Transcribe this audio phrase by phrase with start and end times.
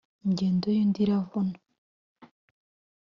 [0.25, 1.55] Ingendo y’undi iravuna.